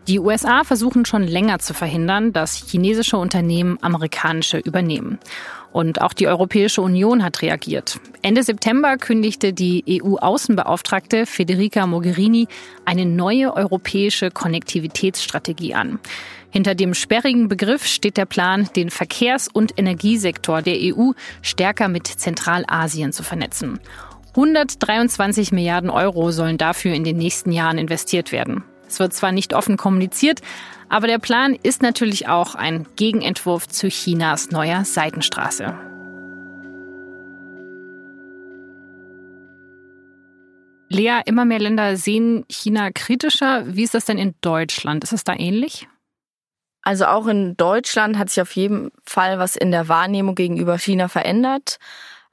[0.07, 5.19] Die USA versuchen schon länger zu verhindern, dass chinesische Unternehmen amerikanische übernehmen.
[5.73, 7.99] Und auch die Europäische Union hat reagiert.
[8.21, 12.47] Ende September kündigte die EU-Außenbeauftragte Federica Mogherini
[12.85, 15.99] eine neue europäische Konnektivitätsstrategie an.
[16.51, 22.05] Hinter dem sperrigen Begriff steht der Plan, den Verkehrs- und Energiesektor der EU stärker mit
[22.05, 23.79] Zentralasien zu vernetzen.
[24.35, 28.63] 123 Milliarden Euro sollen dafür in den nächsten Jahren investiert werden.
[28.87, 30.41] Es wird zwar nicht offen kommuniziert,
[30.93, 35.73] aber der Plan ist natürlich auch ein Gegenentwurf zu Chinas neuer Seitenstraße.
[40.89, 43.75] Lea, immer mehr Länder sehen China kritischer.
[43.75, 45.03] Wie ist das denn in Deutschland?
[45.03, 45.87] Ist es da ähnlich?
[46.83, 51.07] Also auch in Deutschland hat sich auf jeden Fall was in der Wahrnehmung gegenüber China
[51.07, 51.79] verändert.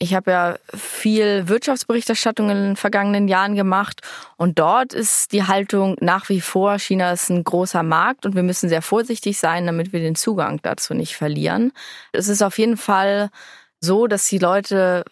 [0.03, 4.01] Ich habe ja viel Wirtschaftsberichterstattung in den vergangenen Jahren gemacht
[4.39, 8.43] und dort ist die Haltung nach wie vor, China ist ein großer Markt und wir
[8.43, 11.73] müssen sehr vorsichtig sein, damit wir den Zugang dazu nicht verlieren.
[12.13, 13.29] Es ist auf jeden Fall
[13.79, 15.05] so, dass die Leute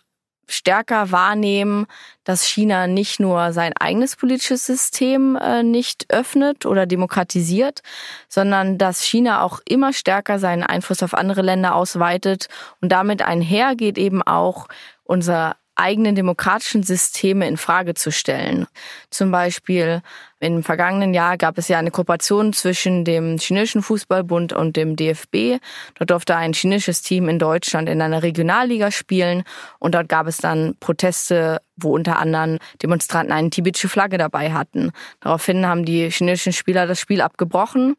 [0.48, 1.86] stärker wahrnehmen,
[2.24, 7.82] dass China nicht nur sein eigenes politisches System äh, nicht öffnet oder demokratisiert,
[8.28, 12.48] sondern dass China auch immer stärker seinen Einfluss auf andere Länder ausweitet
[12.80, 14.68] und damit einhergeht eben auch
[15.04, 18.66] unser eigenen demokratischen Systeme in Frage zu stellen.
[19.10, 20.02] Zum Beispiel
[20.40, 25.60] im vergangenen Jahr gab es ja eine Kooperation zwischen dem chinesischen Fußballbund und dem DFB.
[25.96, 29.42] Dort durfte ein chinesisches Team in Deutschland in einer Regionalliga spielen
[29.78, 34.92] und dort gab es dann Proteste, wo unter anderem Demonstranten eine tibetische Flagge dabei hatten.
[35.20, 37.96] Daraufhin haben die chinesischen Spieler das Spiel abgebrochen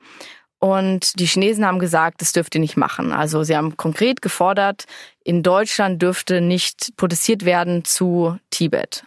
[0.60, 3.13] und die Chinesen haben gesagt, das dürft ihr nicht machen.
[3.13, 4.86] Also sie haben konkret gefordert,
[5.24, 9.04] in Deutschland dürfte nicht protestiert werden zu Tibet.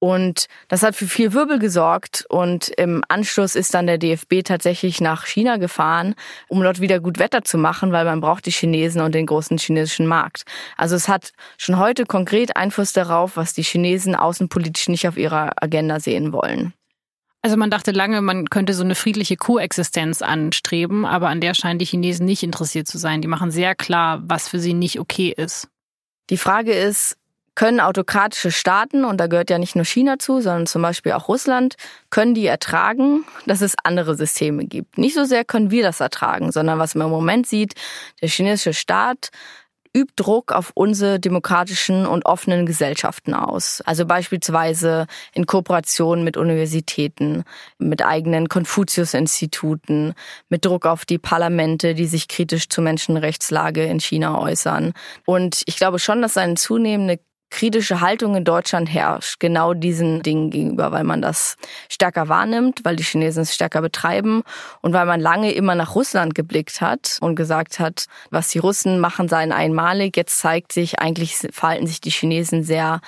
[0.00, 2.24] Und das hat für viel Wirbel gesorgt.
[2.28, 6.14] Und im Anschluss ist dann der DFB tatsächlich nach China gefahren,
[6.46, 9.58] um dort wieder gut Wetter zu machen, weil man braucht die Chinesen und den großen
[9.58, 10.44] chinesischen Markt.
[10.76, 15.52] Also es hat schon heute konkret Einfluss darauf, was die Chinesen außenpolitisch nicht auf ihrer
[15.60, 16.72] Agenda sehen wollen.
[17.48, 21.78] Also man dachte lange, man könnte so eine friedliche Koexistenz anstreben, aber an der scheinen
[21.78, 23.22] die Chinesen nicht interessiert zu sein.
[23.22, 25.66] Die machen sehr klar, was für sie nicht okay ist.
[26.28, 27.16] Die Frage ist,
[27.54, 31.28] können autokratische Staaten, und da gehört ja nicht nur China zu, sondern zum Beispiel auch
[31.28, 31.76] Russland,
[32.10, 34.98] können die ertragen, dass es andere Systeme gibt?
[34.98, 37.72] Nicht so sehr können wir das ertragen, sondern was man im Moment sieht,
[38.20, 39.30] der chinesische Staat
[39.96, 43.80] übt Druck auf unsere demokratischen und offenen Gesellschaften aus.
[43.82, 47.44] Also beispielsweise in Kooperation mit Universitäten,
[47.78, 50.14] mit eigenen Konfuzius-Instituten,
[50.48, 54.92] mit Druck auf die Parlamente, die sich kritisch zur Menschenrechtslage in China äußern.
[55.26, 57.20] Und ich glaube schon, dass eine zunehmende
[57.50, 61.56] kritische Haltung in Deutschland herrscht, genau diesen Dingen gegenüber, weil man das
[61.88, 64.42] stärker wahrnimmt, weil die Chinesen es stärker betreiben
[64.80, 69.00] und weil man lange immer nach Russland geblickt hat und gesagt hat, was die Russen
[69.00, 70.16] machen, seien einmalig.
[70.16, 73.00] Jetzt zeigt sich, eigentlich verhalten sich die Chinesen sehr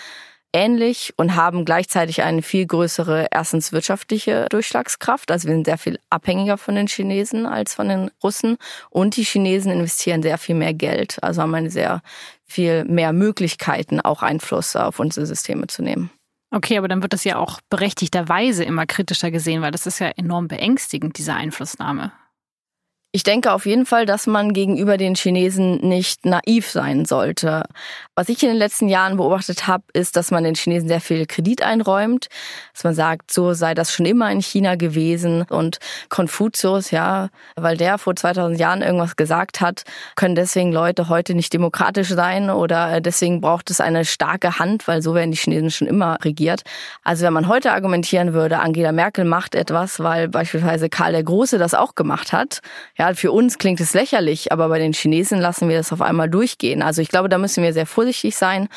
[0.52, 5.30] ähnlich und haben gleichzeitig eine viel größere, erstens wirtschaftliche Durchschlagskraft.
[5.30, 8.56] Also wir sind sehr viel abhängiger von den Chinesen als von den Russen.
[8.90, 12.02] Und die Chinesen investieren sehr viel mehr Geld, also haben eine sehr
[12.44, 16.10] viel mehr Möglichkeiten, auch Einfluss auf unsere Systeme zu nehmen.
[16.52, 20.08] Okay, aber dann wird das ja auch berechtigterweise immer kritischer gesehen, weil das ist ja
[20.08, 22.12] enorm beängstigend, diese Einflussnahme.
[23.12, 27.64] Ich denke auf jeden Fall, dass man gegenüber den Chinesen nicht naiv sein sollte.
[28.14, 31.26] Was ich in den letzten Jahren beobachtet habe, ist, dass man den Chinesen sehr viel
[31.26, 32.28] Kredit einräumt,
[32.72, 37.76] dass man sagt, so sei das schon immer in China gewesen und Konfuzius, ja, weil
[37.76, 39.82] der vor 2000 Jahren irgendwas gesagt hat,
[40.14, 45.02] können deswegen Leute heute nicht demokratisch sein oder deswegen braucht es eine starke Hand, weil
[45.02, 46.62] so werden die Chinesen schon immer regiert.
[47.02, 51.58] Also wenn man heute argumentieren würde, Angela Merkel macht etwas, weil beispielsweise Karl der Große
[51.58, 52.60] das auch gemacht hat,
[53.00, 56.28] ja, für uns klingt es lächerlich, aber bei den Chinesen lassen wir das auf einmal
[56.28, 56.82] durchgehen.
[56.82, 58.68] Also ich glaube, da müssen wir sehr vorsichtig sein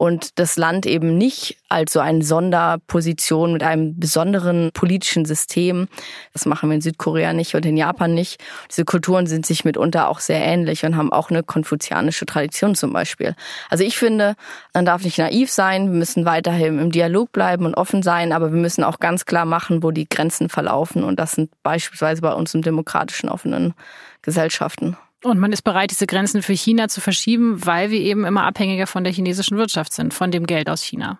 [0.00, 5.88] und das Land eben nicht als so eine Sonderposition mit einem besonderen politischen System.
[6.32, 8.42] Das machen wir in Südkorea nicht und in Japan nicht.
[8.70, 12.94] Diese Kulturen sind sich mitunter auch sehr ähnlich und haben auch eine konfuzianische Tradition zum
[12.94, 13.36] Beispiel.
[13.68, 14.36] Also ich finde,
[14.72, 18.54] man darf nicht naiv sein, wir müssen weiterhin im Dialog bleiben und offen sein, aber
[18.54, 22.32] wir müssen auch ganz klar machen, wo die Grenzen verlaufen und das sind beispielsweise bei
[22.32, 23.74] uns im demokratischen offenen
[24.22, 24.96] Gesellschaften.
[25.22, 28.86] Und man ist bereit, diese Grenzen für China zu verschieben, weil wir eben immer abhängiger
[28.86, 31.18] von der chinesischen Wirtschaft sind, von dem Geld aus China.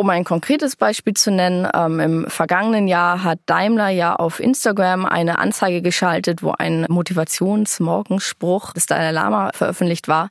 [0.00, 5.04] Um ein konkretes Beispiel zu nennen, ähm, im vergangenen Jahr hat Daimler ja auf Instagram
[5.04, 10.30] eine Anzeige geschaltet, wo ein Motivationsmorgenspruch des Dalai Lama veröffentlicht war.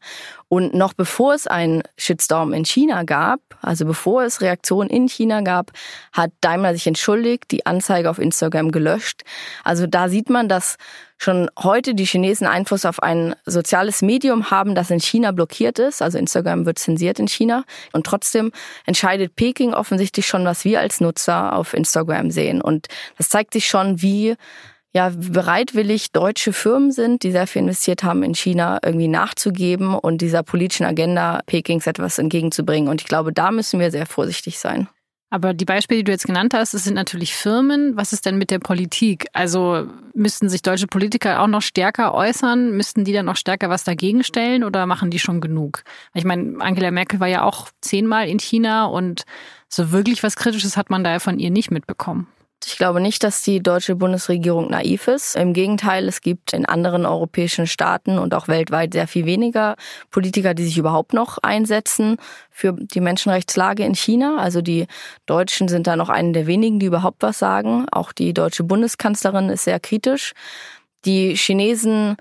[0.49, 5.41] Und noch bevor es einen Shitstorm in China gab, also bevor es Reaktionen in China
[5.41, 5.71] gab,
[6.11, 9.21] hat Daimler sich entschuldigt, die Anzeige auf Instagram gelöscht.
[9.63, 10.77] Also da sieht man, dass
[11.19, 16.01] schon heute die Chinesen Einfluss auf ein soziales Medium haben, das in China blockiert ist.
[16.01, 17.63] Also Instagram wird zensiert in China.
[17.91, 18.51] Und trotzdem
[18.85, 22.61] entscheidet Peking offensichtlich schon, was wir als Nutzer auf Instagram sehen.
[22.61, 24.35] Und das zeigt sich schon, wie
[24.91, 30.21] ja, bereitwillig deutsche Firmen sind, die sehr viel investiert haben, in China irgendwie nachzugeben und
[30.21, 32.89] dieser politischen Agenda Pekings etwas entgegenzubringen.
[32.89, 34.87] Und ich glaube, da müssen wir sehr vorsichtig sein.
[35.31, 37.95] Aber die Beispiele, die du jetzt genannt hast, das sind natürlich Firmen.
[37.95, 39.27] Was ist denn mit der Politik?
[39.33, 42.71] Also müssten sich deutsche Politiker auch noch stärker äußern?
[42.71, 45.83] Müssten die dann noch stärker was dagegen stellen oder machen die schon genug?
[46.15, 49.23] Ich meine, Angela Merkel war ja auch zehnmal in China und
[49.67, 52.27] so wirklich was Kritisches hat man da von ihr nicht mitbekommen.
[52.65, 55.35] Ich glaube nicht, dass die deutsche Bundesregierung naiv ist.
[55.35, 59.75] Im Gegenteil, es gibt in anderen europäischen Staaten und auch weltweit sehr viel weniger
[60.11, 62.17] Politiker, die sich überhaupt noch einsetzen
[62.51, 64.37] für die Menschenrechtslage in China.
[64.39, 64.87] Also die
[65.25, 67.85] Deutschen sind da noch einen der wenigen, die überhaupt was sagen.
[67.91, 70.33] Auch die deutsche Bundeskanzlerin ist sehr kritisch.
[71.05, 72.17] Die Chinesen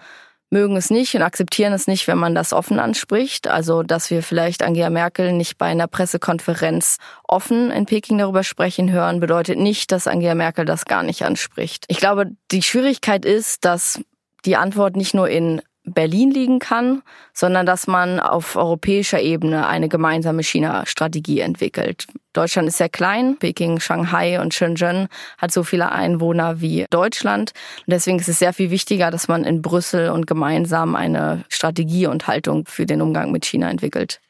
[0.50, 3.48] mögen es nicht und akzeptieren es nicht, wenn man das offen anspricht.
[3.48, 8.90] Also, dass wir vielleicht Angela Merkel nicht bei einer Pressekonferenz offen in Peking darüber sprechen
[8.90, 11.84] hören, bedeutet nicht, dass Angela Merkel das gar nicht anspricht.
[11.88, 14.00] Ich glaube, die Schwierigkeit ist, dass
[14.44, 19.88] die Antwort nicht nur in Berlin liegen kann, sondern dass man auf europäischer Ebene eine
[19.88, 22.06] gemeinsame China-Strategie entwickelt.
[22.32, 27.52] Deutschland ist sehr klein, Peking, Shanghai und Shenzhen hat so viele Einwohner wie Deutschland.
[27.86, 32.06] Und deswegen ist es sehr viel wichtiger, dass man in Brüssel und gemeinsam eine Strategie
[32.06, 34.20] und Haltung für den Umgang mit China entwickelt.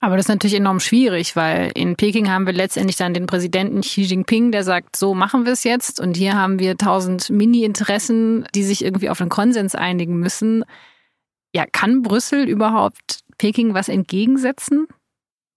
[0.00, 3.80] Aber das ist natürlich enorm schwierig, weil in Peking haben wir letztendlich dann den Präsidenten
[3.80, 5.98] Xi Jinping, der sagt, so machen wir es jetzt.
[5.98, 10.64] Und hier haben wir tausend Mini-Interessen, die sich irgendwie auf einen Konsens einigen müssen.
[11.52, 14.86] Ja, kann Brüssel überhaupt Peking was entgegensetzen?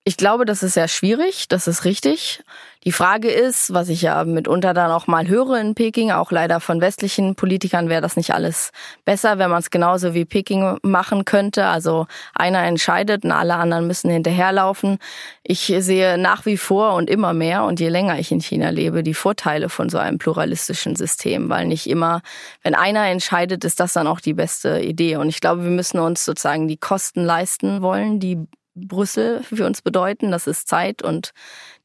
[0.03, 2.43] Ich glaube, das ist sehr schwierig, das ist richtig.
[2.85, 6.59] Die Frage ist, was ich ja mitunter dann auch mal höre in Peking, auch leider
[6.59, 8.71] von westlichen Politikern, wäre das nicht alles
[9.05, 11.67] besser, wenn man es genauso wie Peking machen könnte.
[11.67, 14.97] Also einer entscheidet und alle anderen müssen hinterherlaufen.
[15.43, 19.03] Ich sehe nach wie vor und immer mehr und je länger ich in China lebe,
[19.03, 22.23] die Vorteile von so einem pluralistischen System, weil nicht immer,
[22.63, 25.17] wenn einer entscheidet, ist das dann auch die beste Idee.
[25.17, 29.81] Und ich glaube, wir müssen uns sozusagen die Kosten leisten wollen, die Brüssel für uns
[29.81, 30.31] bedeuten.
[30.31, 31.31] Das ist Zeit und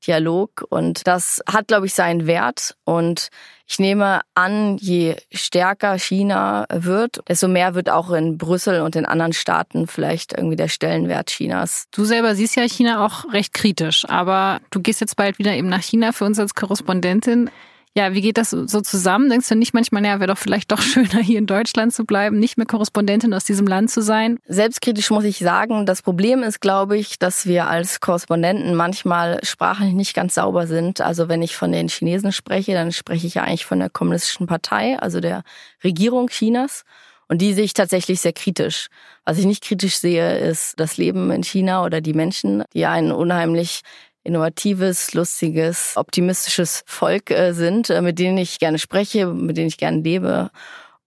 [0.06, 2.76] Dialog und das hat, glaube ich, seinen Wert.
[2.84, 3.28] Und
[3.66, 9.06] ich nehme an, je stärker China wird, desto mehr wird auch in Brüssel und in
[9.06, 11.86] anderen Staaten vielleicht irgendwie der Stellenwert Chinas.
[11.90, 15.68] Du selber siehst ja China auch recht kritisch, aber du gehst jetzt bald wieder eben
[15.68, 17.50] nach China für uns als Korrespondentin.
[17.96, 19.30] Ja, wie geht das so zusammen?
[19.30, 22.38] Denkst du nicht manchmal, ja, wäre doch vielleicht doch schöner, hier in Deutschland zu bleiben,
[22.38, 24.38] nicht mehr Korrespondentin aus diesem Land zu sein?
[24.46, 29.94] Selbstkritisch muss ich sagen, das Problem ist, glaube ich, dass wir als Korrespondenten manchmal sprachlich
[29.94, 31.00] nicht ganz sauber sind.
[31.00, 34.46] Also wenn ich von den Chinesen spreche, dann spreche ich ja eigentlich von der Kommunistischen
[34.46, 35.42] Partei, also der
[35.82, 36.82] Regierung Chinas.
[37.28, 38.88] Und die sehe ich tatsächlich sehr kritisch.
[39.24, 43.10] Was ich nicht kritisch sehe, ist das Leben in China oder die Menschen, die einen
[43.10, 43.80] unheimlich
[44.26, 49.78] innovatives, lustiges, optimistisches Volk äh, sind, äh, mit denen ich gerne spreche, mit denen ich
[49.78, 50.50] gerne lebe.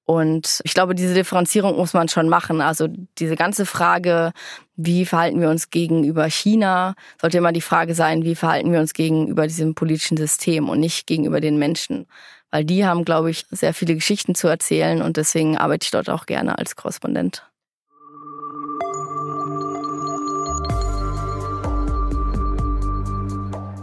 [0.06, 2.62] Und ich glaube, diese Differenzierung muss man schon machen.
[2.62, 2.88] Also
[3.20, 4.32] diese ganze Frage,
[4.76, 8.94] wie verhalten wir uns gegenüber China, sollte immer die Frage sein, wie verhalten wir uns
[8.94, 12.08] gegenüber diesem politischen System und nicht gegenüber den Menschen.
[12.50, 16.10] Weil die haben, glaube ich, sehr viele Geschichten zu erzählen und deswegen arbeite ich dort
[16.10, 17.49] auch gerne als Korrespondent.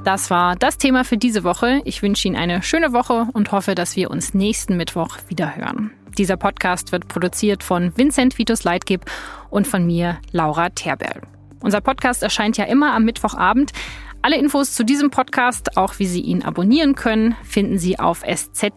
[0.06, 1.80] Das war das Thema für diese Woche.
[1.84, 5.90] Ich wünsche Ihnen eine schöne Woche und hoffe, dass wir uns nächsten Mittwoch wieder hören.
[6.16, 9.04] Dieser Podcast wird produziert von Vincent Vitus Leitgeb
[9.50, 11.22] und von mir, Laura Terbell.
[11.58, 13.72] Unser Podcast erscheint ja immer am Mittwochabend.
[14.26, 18.72] Alle Infos zu diesem Podcast, auch wie Sie ihn abonnieren können, finden Sie auf sz.de-podcast.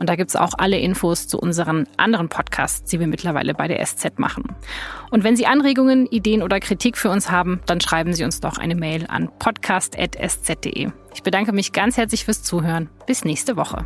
[0.00, 3.68] Und da gibt es auch alle Infos zu unseren anderen Podcasts, die wir mittlerweile bei
[3.68, 4.56] der SZ machen.
[5.12, 8.58] Und wenn Sie Anregungen, Ideen oder Kritik für uns haben, dann schreiben Sie uns doch
[8.58, 10.90] eine Mail an podcast.sz.de.
[11.14, 12.90] Ich bedanke mich ganz herzlich fürs Zuhören.
[13.06, 13.84] Bis nächste Woche.